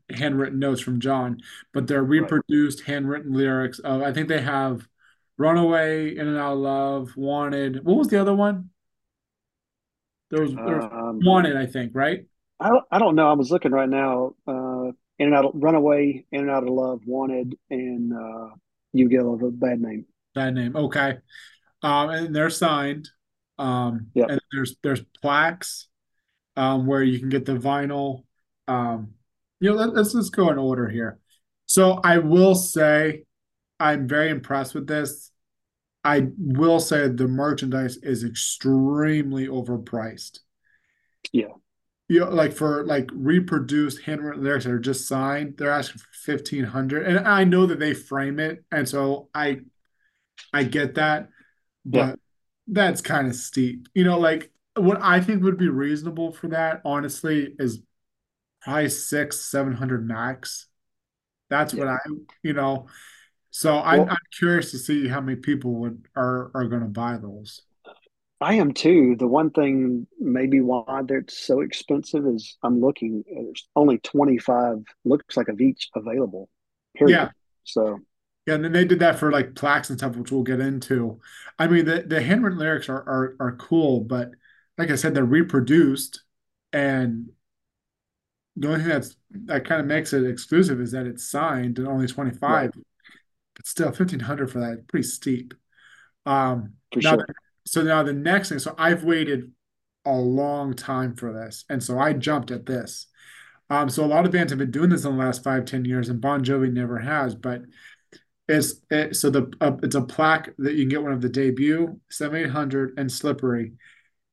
[0.10, 1.42] handwritten notes from John,
[1.74, 2.22] but they're Right.
[2.22, 3.78] reproduced handwritten lyrics.
[3.80, 4.88] Of, I think they have
[5.38, 8.72] "Runaway," "In and Out of Love," "Wanted." What was the other one?
[10.32, 12.26] There was there was Um, "Wanted," I think, right?
[12.60, 13.28] I don't- I don't know.
[13.28, 14.36] I was looking right now.
[14.48, 18.50] Uh, in and out, of, runaway, in and out of love, wanted, and uh,
[18.92, 20.06] you of a bad name.
[20.36, 20.76] Bad name.
[20.76, 21.18] Okay.
[21.82, 23.10] Um, and they're signed.
[23.58, 25.88] Um, Yeah, and there's there's plaques
[26.58, 28.26] um, where you can get the vinyl.
[28.68, 29.14] Um,
[29.60, 31.20] you know, let, let's just go in order here.
[31.66, 33.24] So I will say
[33.80, 35.32] I'm very impressed with this.
[36.04, 40.40] I will say the merchandise is extremely overpriced.
[41.32, 41.48] yeah,
[42.10, 46.32] You know, like for like reproduced handwritten lyrics that are just signed, they're asking for
[46.32, 47.08] 1500.
[47.08, 49.62] And I know that they frame it, and so I
[50.54, 51.30] I get that,
[51.86, 52.20] yeah, but
[52.68, 53.88] that's kind of steep.
[53.94, 57.82] You know, like what I think would be reasonable for that, honestly, is
[58.62, 60.68] probably six, seven hundred max.
[61.50, 61.80] That's yeah.
[61.80, 61.98] what I,
[62.44, 62.88] you know.
[63.52, 66.88] So I'm Well, I'm curious to see how many people would are are going to
[66.88, 67.62] buy those.
[68.42, 69.16] I am too.
[69.18, 75.38] The one thing maybe why they're so expensive is I'm looking, there's only 25, looks
[75.38, 76.50] like of each available,
[77.00, 77.30] Yeah.
[77.64, 78.00] So,
[78.46, 81.20] yeah, and then they did that for like plaques and stuff, which we'll get into.
[81.58, 84.32] I mean, the the handwritten lyrics are are are cool, but
[84.78, 86.24] like I said, they're reproduced,
[86.72, 87.30] and
[88.56, 91.88] the only thing that's that kind of makes it exclusive is that it's signed and
[91.88, 92.08] only
[92.48, 92.72] Right, 25,
[93.56, 95.54] but still 1500 for that, pretty steep.
[96.26, 97.26] Um, for now, sure.
[97.66, 99.52] so now the next thing, so I've waited
[100.06, 103.08] a long time for this, and so I jumped at this.
[103.70, 105.86] Um, so a lot of bands have been doing this in the last five, ten
[105.86, 107.36] years, and Bon Jovi never has.
[107.36, 107.64] But
[108.48, 111.30] it's it, so the uh, it's a plaque that you can get one of the
[111.30, 113.74] debut 7800 and Slippery,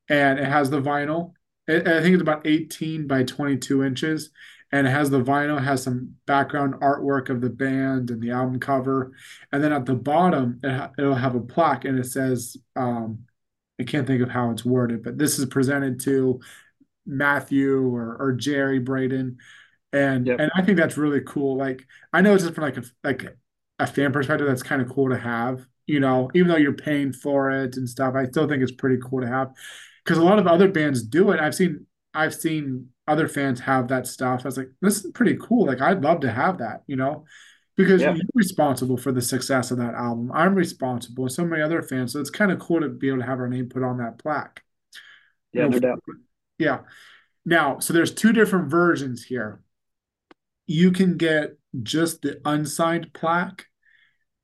[0.08, 1.32] and it has the vinyl.
[1.66, 4.30] It, I think it's about 18 by 22 inches,
[4.72, 8.60] and it has the vinyl, has some background artwork of the band and the album
[8.60, 9.12] cover,
[9.52, 13.20] and then at the bottom it ha it'll have a plaque, and it says, um,
[13.80, 16.40] I can't think of how it's worded, but this is presented to
[17.06, 19.38] Matthew or, or Jerry Braden,
[19.92, 20.40] and Yep.
[20.40, 21.56] and I think that's really cool.
[21.56, 23.36] Like I know it's just from like a like
[23.82, 25.66] a fan perspective, that's kind of cool to have.
[25.86, 28.98] You know, even though you're paying for it and stuff, I still think it's pretty
[29.02, 29.52] cool to have
[30.04, 31.40] because a lot of other bands do it.
[31.40, 34.42] I've seen I've seen other fans have that stuff.
[34.44, 35.66] I was like, this is pretty cool.
[35.66, 36.82] Like I'd love to have that.
[36.86, 37.24] You know,
[37.76, 38.14] because Yeah.
[38.14, 40.30] you're responsible for the success of that album.
[40.32, 42.12] I'm responsible, and so many other fans.
[42.12, 44.18] So it's kind of cool to be able to have our name put on that
[44.18, 44.62] plaque.
[45.52, 45.68] You Yeah.
[45.68, 46.02] know, No doubt.
[46.58, 46.80] yeah.
[47.44, 49.62] Now, so there's two different versions here.
[50.66, 53.66] You can get just the unsigned plaque,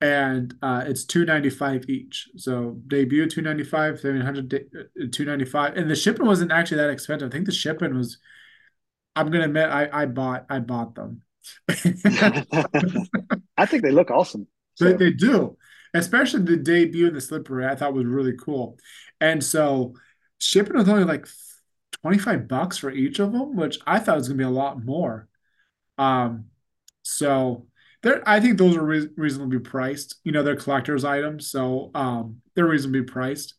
[0.00, 2.28] and uh, it's two ninety five each.
[2.36, 4.12] So debut two ninety five, two
[5.24, 7.28] ninety five, and the shipping wasn't actually that expensive.
[7.28, 8.18] I think the shipping was.
[9.16, 11.22] I'm gonna admit, I I bought I bought them.
[13.56, 14.46] I think they look awesome.
[14.78, 15.56] They, they do,
[15.94, 17.66] especially the debut and the slippery.
[17.66, 18.78] I thought was really cool,
[19.20, 19.94] and so
[20.38, 21.26] shipping was only like
[22.02, 25.28] 25 bucks for each of them, which I thought was gonna be a lot more.
[25.96, 26.44] Um,
[27.02, 27.66] so
[28.02, 30.16] there, I think those are re reasonably priced.
[30.24, 33.54] You know, they're collector's items, so um, they're reasonably priced.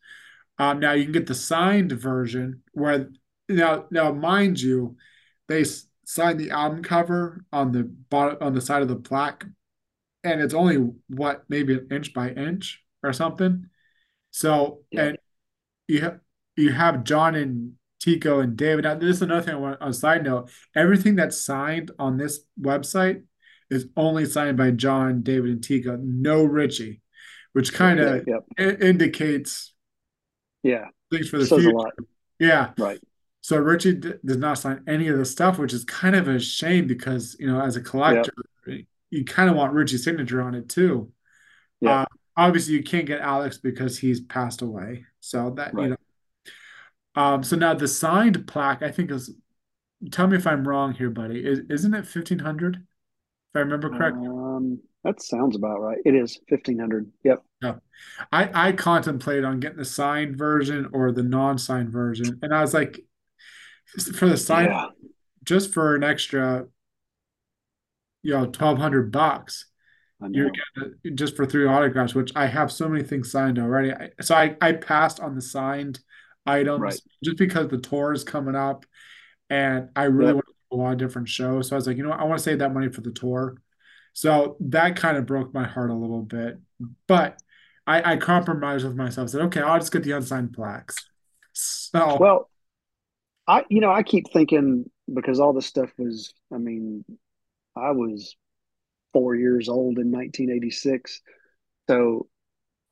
[0.57, 3.09] Um, now you can get the signed version where
[3.47, 4.95] now now mind you,
[5.47, 9.45] they s- sign the album cover on the bottom on the side of the plaque,
[10.23, 13.65] and it's only what maybe an inch by inch or something.
[14.31, 15.03] So yeah.
[15.03, 15.17] and
[15.87, 16.19] you have
[16.55, 18.85] you have John and Tico and David.
[18.85, 20.49] Now, this is another thing I want on a side note.
[20.75, 23.23] Everything that's signed on this website
[23.69, 27.01] is only signed by John, David, and Tico, no Richie,
[27.53, 28.81] which kind of Yep.
[28.81, 29.73] indicates
[30.63, 30.89] Yeah.
[31.11, 31.89] things for the Says future.
[32.39, 32.71] Yeah.
[32.77, 32.99] Right.
[33.41, 36.39] So Richie d does not sign any of the stuff, which is kind of a
[36.39, 37.87] shame because, you know, as a Yep.
[37.87, 38.33] collector,
[39.11, 41.11] you kind of want Richie's signature on it too.
[41.81, 41.91] Yep.
[41.91, 42.05] Uh,
[42.37, 45.05] obviously, you can't get Alex because he's passed away.
[45.19, 45.95] So that, you know,
[47.15, 49.33] Um, so now the signed plaque, I think is,
[50.11, 51.43] tell me if I'm wrong here, buddy.
[51.43, 52.85] Is, isn't it 1500
[53.53, 54.27] if I remember correctly?
[54.27, 55.97] Um, that sounds about right.
[56.05, 57.11] It is 1500.
[57.23, 57.43] Yep.
[57.61, 57.79] No.
[58.31, 62.73] I I contemplated on getting the signed version or the non-signed version, and I was
[62.73, 62.99] like,
[64.15, 64.87] for the signed, Yeah.
[65.43, 66.67] just for an extra,
[68.23, 69.65] you know, 1200 bucks,
[70.31, 73.91] you're getting just for three autographs, which I have so many things signed already.
[73.93, 75.99] I, so I I passed on the signed
[76.45, 76.61] Right.
[76.61, 78.85] items just because the tour is coming up
[79.49, 80.35] and I really Yep.
[80.35, 81.69] want a lot of different shows.
[81.69, 82.19] So I was like, you know what?
[82.19, 83.55] I want to save that money for the tour.
[84.13, 86.59] So that kind of broke my heart a little bit.
[87.07, 87.41] But
[87.87, 89.29] I, I compromised with myself.
[89.29, 90.95] Said, okay, I'll just get the unsigned plaques.
[91.53, 92.49] So Well,
[93.47, 97.03] I, you know, I keep thinking because all this stuff was, I mean,
[97.75, 98.35] I was
[99.13, 101.21] four years old in 1986.
[101.89, 102.27] So,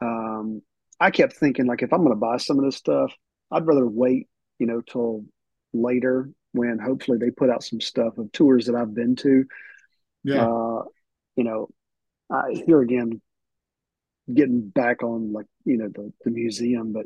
[0.02, 0.62] um,
[1.00, 3.14] I kept thinking like, if I'm going to buy some of this stuff,
[3.52, 5.26] I'd rather wait, you know, till
[5.74, 9.46] later when hopefully they put out some stuff of tours that I've been to.
[10.24, 10.84] yeah, Uh,
[11.36, 11.70] you know,
[12.32, 13.22] I, here again,
[14.34, 17.06] getting back on like, you know, the, the museum, but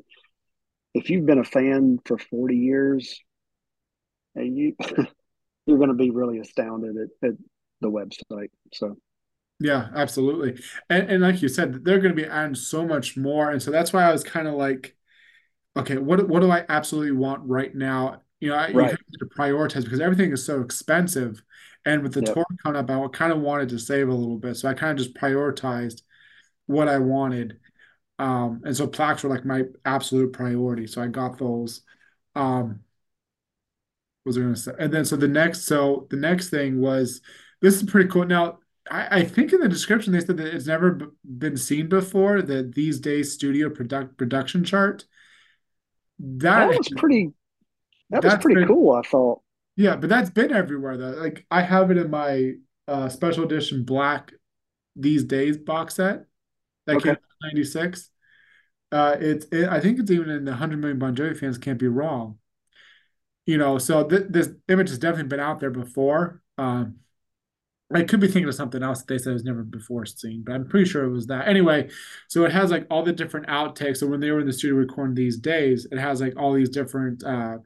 [0.94, 3.22] if you've been a fan for 40 years
[4.36, 4.76] and you,
[5.66, 7.36] you're going to be really astounded at, at
[7.82, 8.50] the website.
[8.74, 8.98] So,
[9.60, 10.62] yeah, absolutely.
[10.90, 13.52] And, and like you said, they're going to be adding so much more.
[13.52, 14.96] And so that's why I was kind of like,
[15.78, 18.24] okay, what what do I absolutely want right now?
[18.42, 21.44] You know, I, you have to prioritize because everything is so expensive.
[21.86, 22.34] And with the Yep.
[22.34, 24.58] tour coming up, I kind of wanted to save a little bit.
[24.58, 26.04] So I kind of just prioritized
[26.68, 27.60] what I wanted.
[28.20, 30.88] Um, and so plaques were like my absolute priority.
[30.88, 31.84] So I got those.
[32.36, 32.82] Um,
[34.26, 34.72] was I going to say?
[34.80, 37.22] And then so the next, so the next thing was
[37.62, 38.26] this is pretty cool.
[38.26, 41.06] Now, I, I think in the description they said that it's never b
[41.38, 45.06] been seen before, that these days studio product production chart.
[46.20, 47.32] That That was pretty,
[48.12, 48.94] that was that's pretty been cool.
[48.94, 49.42] I thought,
[49.76, 51.12] yeah, but that's been everywhere though.
[51.12, 52.54] Like I have it in my
[52.88, 54.34] uh special edition black
[54.96, 56.26] these days box set
[56.88, 58.10] that came okay, out in 96.
[58.92, 61.80] Uh it's it, I think it's even in the 100 million Bon Jovi fans can't
[61.80, 62.40] be wrong.
[63.46, 66.42] you know, so th this image has definitely been out there before.
[66.58, 66.98] Um,
[67.94, 70.44] I could be thinking of something else that they said it was never before seen,
[70.46, 71.48] but I'm pretty sure it was that.
[71.48, 71.90] Anyway,
[72.30, 73.98] so it has like all the different outtakes.
[73.98, 76.70] So when they were in the studio recording these days, it has like all these
[76.70, 77.58] different uh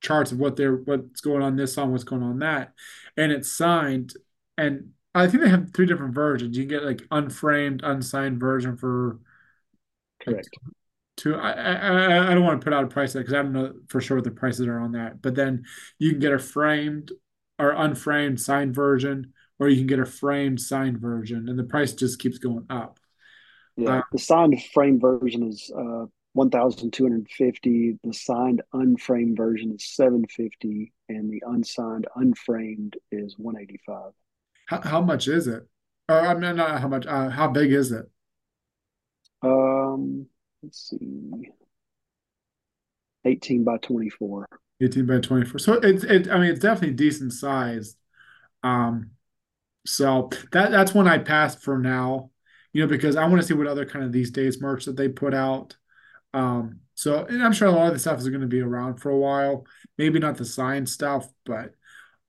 [0.00, 2.72] charts of what they're what's going on this song, what's going on that,
[3.16, 4.14] and it's signed.
[4.58, 6.56] And I think they have three different versions.
[6.56, 9.18] You can get like unframed, unsigned version for
[10.26, 10.58] like Correct.
[11.16, 11.36] two.
[11.36, 13.74] I I, I don't want to put out a price that because I don't know
[13.88, 15.22] for sure what the prices are on that.
[15.22, 15.64] But then
[15.98, 17.12] you can get a framed
[17.58, 21.92] or unframed signed version, or you can get a framed signed version, and the price
[21.94, 23.00] just keeps going up.
[23.76, 27.98] Yeah, Uh, the signed frame version is uh, 1,250.
[28.04, 34.12] The signed unframed version is 750, and the unsigned unframed is 185.
[34.66, 35.66] how, how much is it?
[36.08, 37.06] Or I mean, not how much.
[37.06, 38.06] Uh, how big is it?
[39.42, 40.26] Um,
[40.62, 41.52] let's see,
[43.24, 44.46] 18 by 24.
[44.80, 45.58] 18 by 24.
[45.58, 46.28] So it's it.
[46.30, 47.96] I mean, it's definitely decent size.
[48.62, 49.12] Um,
[49.86, 52.30] So that that's one I passed for now,
[52.72, 54.96] you know, because I want to see what other kind of these days merch that
[54.96, 55.76] they put out.
[56.36, 58.98] Um, so and I'm sure a lot of the stuff is going to be around
[58.98, 59.66] for a while.
[59.98, 61.74] Maybe not the science stuff, but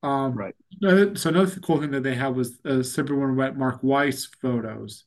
[0.03, 0.55] um, Right.
[0.81, 5.05] so another cool thing that they had was uh, Slippery When Wet Mark Weiss photos.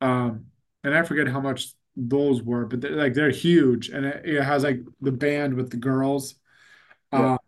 [0.00, 0.46] Um,
[0.84, 4.42] and I forget how much those were, but they're, like they're huge, and it, it
[4.42, 6.36] has like the band with the girls.
[7.12, 7.32] Yep.
[7.32, 7.38] Um,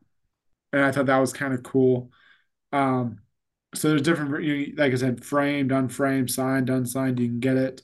[0.73, 2.11] and I thought that was kind of cool.
[2.73, 3.21] Um,
[3.75, 7.21] so there's different, you know, like I said, framed, unframed, signed, unsigned.
[7.21, 7.83] You can get it.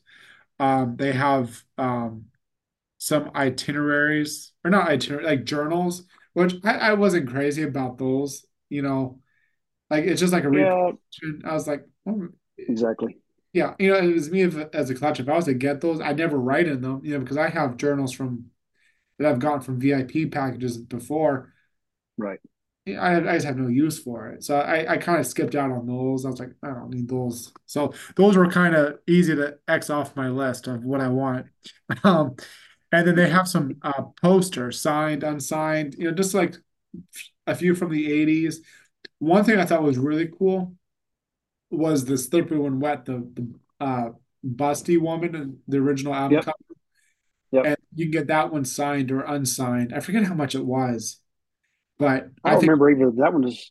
[0.61, 2.27] Um, they have um,
[3.05, 8.47] some itineraries, or not itinerary, like journals, which I, I wasn't crazy about those.
[8.71, 9.21] You know,
[9.91, 10.93] like it's just like a Yeah.
[11.45, 13.19] I was like, oh, exactly.
[13.53, 15.23] yeah, you know, it was me if, as a collector.
[15.23, 17.49] If I was to get those, I'd never write in them, you know, because I
[17.51, 18.47] have journals from
[19.19, 21.53] that I've gotten from VIP packages before
[22.17, 22.41] Right.
[22.87, 24.45] Yeah, I, I just have no use for it.
[24.45, 26.27] So I, I kind of skipped out on those.
[26.27, 27.51] I was like, I don't need those.
[27.65, 31.47] So those were kind of easy to X off my list of what I want.
[32.03, 32.37] Um,
[32.95, 36.57] and then they have some uh, posters, signed, unsigned, you know, just like
[37.47, 38.57] a few from the 80s.
[39.19, 40.75] One thing I thought was really cool
[41.71, 44.09] was the Slippery When Wet, the, the uh,
[44.47, 46.45] busty woman in the original album Yep.
[46.45, 46.57] cover.
[47.53, 47.65] Yep.
[47.67, 49.93] And you can get that one signed or unsigned.
[49.95, 51.21] I forget how much it was,
[51.99, 53.11] but I I think, remember either.
[53.17, 53.71] That one is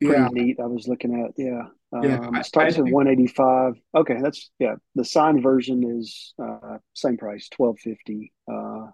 [0.00, 0.60] yeah, pretty neat.
[0.60, 1.68] I was looking at, yeah.
[2.00, 3.74] Yeah, Um, I, it I starts at 185.
[3.94, 4.74] Okay, that's yeah.
[4.94, 8.32] The signed version is uh same price, 1250.
[8.52, 8.90] Uh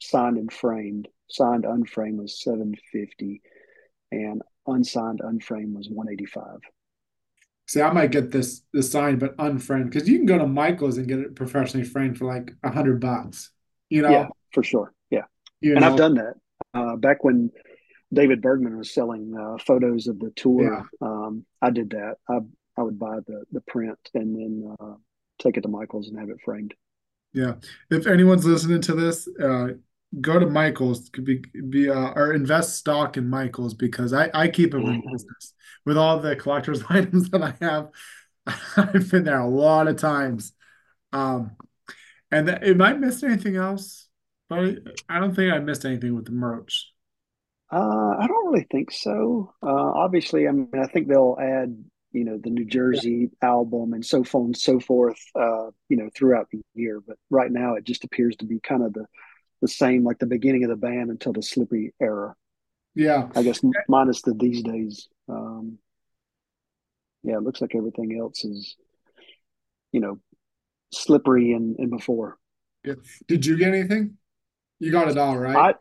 [0.00, 1.08] signed and framed.
[1.28, 3.42] Signed unframed was 750
[4.12, 6.60] and unsigned unframed was 185.
[7.68, 10.98] See, I might get this this signed but unframed because you can go to Michael's
[10.98, 13.50] and get it professionally framed for like a hundred bucks.
[13.90, 14.92] You Yeah, know, for sure.
[15.10, 15.24] Yeah.
[15.60, 16.34] you And I've done that.
[16.74, 17.50] Uh back when
[18.12, 22.16] David Bergman was selling uh photos of the yeah, tour, um I did that.
[22.28, 22.38] I
[22.76, 24.94] I would buy the the print and then uh
[25.38, 26.74] take it to Michael's and have it framed.
[27.32, 27.54] yeah.
[27.90, 29.68] If anyone's listening to this, uh,
[30.20, 31.08] go to Michael's.
[31.10, 35.02] Could be be uh, or invest stock in Michael's because I I keep them in
[35.12, 37.90] business with all the collector's items that I have.
[38.76, 40.52] I've been there a lot of times.
[41.12, 41.56] Um,
[42.30, 44.08] and th am I missed anything else?
[44.48, 46.92] But I don't think I missed anything with the merch.
[47.70, 49.52] Uh, I don't really think so.
[49.62, 51.76] Uh, obviously, I mean, I think they'll add,
[52.12, 56.08] you know, the New Jersey album and so on and so forth, uh, you know,
[56.14, 57.00] throughout the year.
[57.06, 59.06] But right now, it just appears to be kind of the
[59.62, 62.34] the same, like the beginning of the band until the Slippery era.
[62.94, 63.28] Yeah.
[63.34, 65.08] I guess minus the these days.
[65.28, 65.78] Um,
[67.22, 68.76] yeah, it looks like everything else is,
[69.92, 70.20] you know,
[70.92, 72.38] slippery and and before.
[72.84, 72.94] Yeah.
[73.26, 74.16] Did you get anything?
[74.78, 75.56] You got it all, right?
[75.56, 75.74] I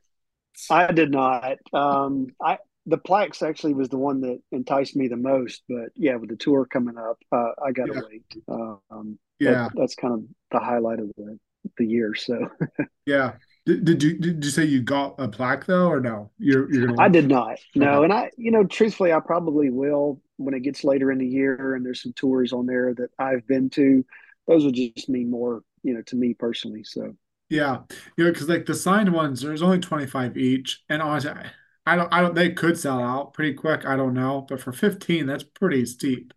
[0.69, 1.57] I did not.
[1.73, 6.15] Um, I the plaques actually was the one that enticed me the most, but yeah,
[6.15, 8.01] with the tour coming up, uh, I gotta Yeah.
[8.01, 8.25] wait.
[8.47, 9.69] Um, that Yeah.
[9.73, 11.39] that's kind of the highlight of the
[11.77, 12.13] the year.
[12.15, 12.49] So
[13.05, 13.33] Yeah.
[13.65, 16.31] Did, did you did you say you got a plaque though, or no?
[16.37, 17.57] You're you're I gonna I did not.
[17.73, 21.27] No, and I, you know, truthfully, I probably will when it gets later in the
[21.27, 24.05] year and there's some tours on there that I've been to.
[24.47, 26.83] Those would just mean more, you know, to me personally.
[26.83, 27.15] So
[27.49, 27.83] Yeah.
[28.17, 30.83] You know, because like the signed ones, there's only 25 each.
[30.89, 31.51] And honestly, I,
[31.85, 33.85] I don't I don't they could sell out pretty quick.
[33.85, 34.45] I don't know.
[34.47, 36.33] But for 15, that's pretty steep.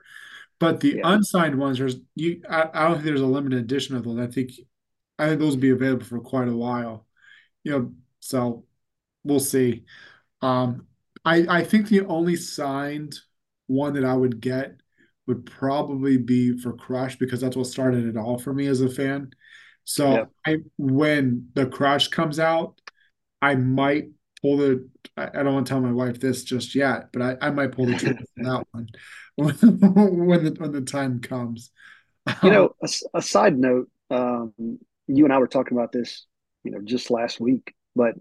[0.61, 3.97] But the yeah, unsigned ones, there's you I, I don't think there's a limited edition
[3.97, 4.19] of those.
[4.19, 4.53] I think
[5.19, 7.07] I think those will be available for quite a while.
[7.65, 8.67] You know, so
[9.25, 9.85] we'll see.
[10.43, 10.87] Um,
[11.25, 13.17] I I think the only signed
[13.69, 14.81] one that I would get
[15.27, 18.89] would probably be for Crush because that's what started it all for me as a
[18.91, 19.33] fan.
[19.89, 22.81] So I when the Crush comes out,
[23.43, 24.07] I might
[24.43, 27.49] pull the I, I don't want to tell my wife this just yet, but I,
[27.49, 28.89] I might pull the trigger on that one
[29.37, 29.57] when
[30.45, 31.71] the when the time comes.
[32.41, 34.53] You Um, know, a, a side note, um,
[35.07, 36.27] you and I were talking about this,
[36.65, 38.15] you know, just last week, but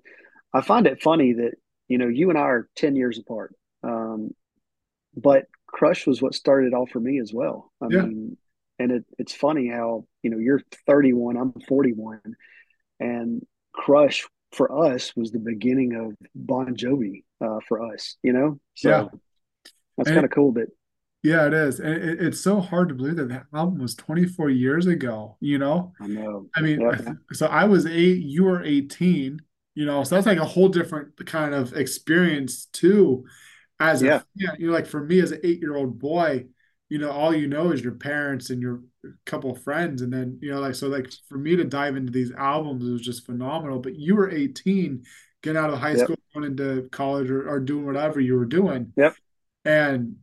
[0.53, 1.53] I find it funny that,
[1.87, 3.55] you know, you and I are 10 years apart.
[3.83, 4.31] Um,
[5.15, 7.73] but Crush was what started it all for me as well.
[7.81, 8.37] I yeah, mean,
[8.79, 12.21] and it, it's funny how, you know, you're 31, I'm 41,
[12.99, 18.59] and Crush for us was the beginning of Bon Jovi uh, for us, you know?
[18.81, 19.07] yeah,
[19.97, 20.67] that's kind of cool that,
[21.23, 24.49] yeah, it is, and it, it's so hard to believe that that album was 24
[24.49, 25.37] years ago.
[25.39, 26.49] You know, I know.
[26.55, 29.41] I mean, th so I was eight, you were 18.
[29.75, 33.25] You know, so that's like a whole different kind of experience too.
[33.79, 34.21] as a Yeah.
[34.39, 36.47] fan, you know, like for me as an eight year old boy,
[36.89, 38.81] you know, all you know is your parents and your
[39.25, 40.01] couple of friends.
[40.01, 43.01] And then, you know, like, so like for me to dive into these albums was
[43.01, 43.79] just phenomenal.
[43.79, 45.03] But you were 18,
[45.43, 45.99] getting out of high Yep.
[45.99, 48.93] school, going into college or, or doing whatever you were doing.
[48.95, 49.15] Yep.
[49.65, 50.15] And,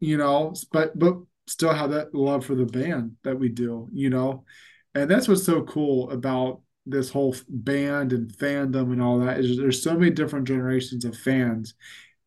[0.00, 4.10] you know, but, but still have that love for the band that we do, you
[4.10, 4.44] know,
[4.94, 9.56] and that's what's so cool about this whole band and fandom and all that is
[9.56, 11.74] there's so many different generations of fans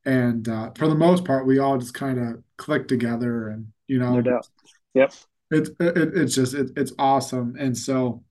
[0.07, 3.99] and uh, for the most part, we all just kind of click together, and you
[4.09, 4.47] No know, doubt.
[4.93, 5.13] Yep.
[5.51, 7.55] it's it, it's just it, it's awesome.
[7.57, 8.23] And so,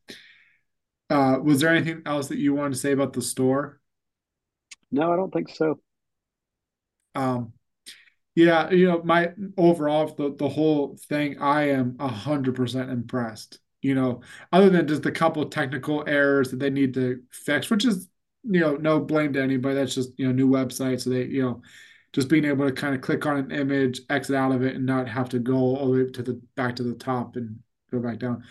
[1.11, 3.81] uh, was there anything else that you wanted to say about the store?
[4.91, 5.81] No, I don't think so.
[7.15, 7.53] Um,
[8.35, 13.61] yeah, you know, my overall the the whole thing, I am a hundred percent impressed.
[13.83, 14.23] You know,
[14.53, 18.09] other than just a couple of technical errors that they need to fix, which is
[18.49, 19.75] you know no blame to anybody.
[19.75, 21.63] That's just you know new website, so they you know
[22.13, 24.87] just being able to kind of click on an image, exit out of it, and
[24.87, 27.59] not have to go all the way to the back to the top and
[27.91, 28.45] go back down.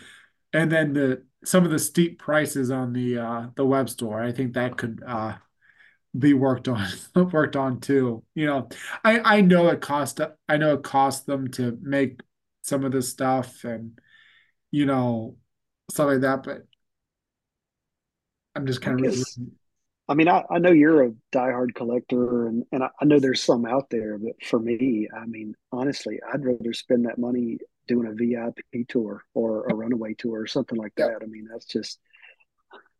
[0.52, 4.32] And then the some of the steep prices on the uh the web store, I
[4.32, 5.34] think that could uh
[6.18, 6.86] be worked on
[7.32, 8.22] worked on too.
[8.34, 8.68] You know,
[9.04, 12.20] I I know it cost I know it cost them to make
[12.62, 13.98] some of this stuff and
[14.70, 15.36] you know
[15.90, 16.66] stuff like that, but
[18.54, 19.38] I'm just I kind of really, guess,
[20.08, 23.42] I mean, I, I know you're a diehard collector and, and I, I know there's
[23.42, 28.06] some out there, but for me, I mean, honestly, I'd rather spend that money doing
[28.06, 31.20] a VIP tour or a runaway tour or something like yeah that.
[31.22, 31.98] I mean, that's just,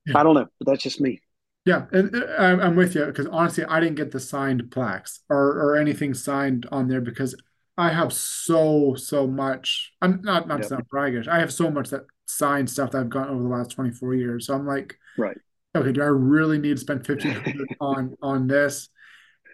[0.07, 1.21] yeah I don't know, but that's just me.
[1.65, 1.87] yeah.
[1.93, 6.15] And, I'm with you because honestly, I didn't get the signed plaques or or anything
[6.15, 7.35] signed on there because
[7.77, 9.93] I have so so much.
[10.01, 10.69] I'm not not to Yep.
[10.69, 11.27] sound braggish.
[11.29, 14.47] I have so much that signed stuff that I've gotten over the last 24 years.
[14.47, 14.99] So I'm like.
[15.17, 15.39] Right.
[15.77, 18.89] Okay, do I really need to spend 1500 on on this?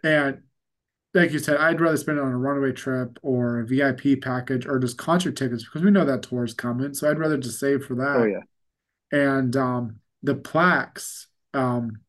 [0.05, 0.43] And
[1.15, 4.67] like you said, I'd rather spend it on a runaway trip or a VIP package
[4.67, 6.95] or just concert tickets because we know that tour is coming.
[6.95, 8.17] So I'd rather just save for that.
[8.17, 8.41] Oh, yeah.
[9.13, 12.01] And um, the plaques, um,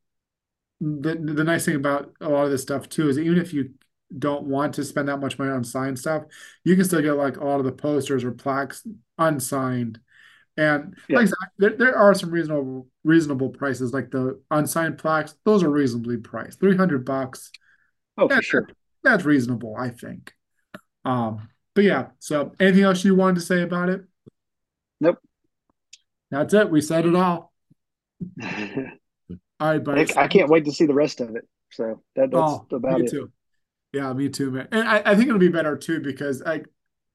[0.80, 3.72] the the nice thing about a lot of this stuff too is even if you
[4.18, 6.24] don't want to spend that much money on signed stuff,
[6.64, 8.86] you can still get like a lot of the posters or plaques
[9.18, 10.00] unsigned
[10.58, 15.36] and like I said, there, there are some reasonable reasonable prices, like the unsigned plaques.
[15.46, 16.60] Those are reasonably priced.
[16.60, 17.52] 300 bucks.
[18.18, 18.68] Oh, Yeah, for sure.
[19.04, 20.34] that's reasonable, I think.
[21.06, 24.04] Um, but yeah, so anything else you wanted to say about it?
[25.00, 25.20] Nope.
[26.32, 26.70] That's it.
[26.70, 27.54] We said it all.
[28.42, 28.98] I,
[29.60, 30.14] All right, buddy.
[30.18, 31.48] I can't wait to see the rest of it.
[31.72, 33.12] So that, that's Oh, about me it.
[33.12, 33.32] too.
[33.94, 34.68] Yeah, me too, man.
[34.72, 36.64] And I, I think it'll be better too because I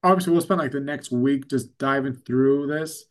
[0.03, 3.05] obviously we'll spend like the next week just diving through this.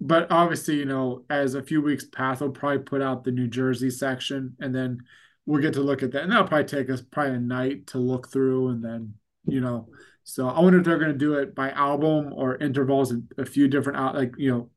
[0.00, 3.48] But obviously, you know, as a few weeks pass, they'll probably put out the New
[3.48, 5.00] Jersey section and then
[5.46, 6.22] we'll get to look at that.
[6.22, 9.14] And that'll probably take us probably a night to look through and then,
[9.46, 9.88] you know,
[10.24, 13.46] so I wonder if they're going to do it by album or intervals and a
[13.46, 14.70] few different out like, you know,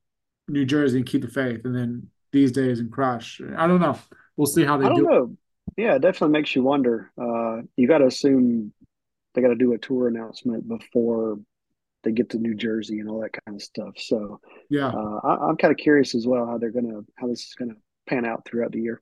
[0.48, 3.42] New Jersey and Keep the Faith and then these days and Crush.
[3.58, 3.98] I don't know.
[4.38, 5.38] We'll see how they I do it.
[5.82, 7.12] Yeah, it definitely makes you wonder.
[7.20, 8.74] Uh, you got to assume
[9.34, 11.40] they got to do a tour announcement before
[12.04, 13.96] they get to New Jersey and all that kind of stuff.
[13.98, 14.94] So Yeah.
[14.94, 17.76] uh, I, I'm kind of curious as well how they're gonna how this is gonna
[18.08, 19.02] pan out throughout the year.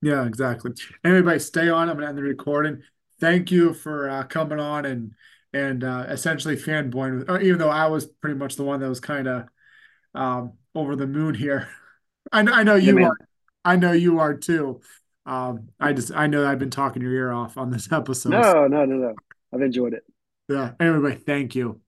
[0.00, 0.72] Yeah, exactly.
[1.04, 1.88] Everybody stay on.
[1.88, 2.82] I'm gonna end the recording.
[3.20, 5.12] Thank you for uh, coming on and
[5.52, 9.00] and uh, essentially fanboying with, even though I was pretty much the one that was
[9.00, 9.48] kind of
[10.14, 11.68] um, over the moon here.
[12.32, 13.16] I know, I know Yeah, you are.
[13.64, 14.80] I know you are too.
[15.26, 18.46] Um, I just I know I've been talking your ear off on this episode.
[18.46, 19.14] No, no, no, no.
[19.52, 20.04] I've enjoyed it.
[20.48, 20.72] Yeah.
[20.80, 21.80] Everybody, thank you.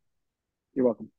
[0.75, 1.11] You're welcome.